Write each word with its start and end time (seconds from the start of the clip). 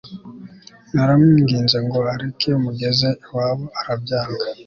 Naramwinginze 0.93 1.77
ngo 1.85 1.99
areke 2.13 2.49
mugeze 2.63 3.07
iwabo 3.23 3.65
arabyanga 3.79 4.43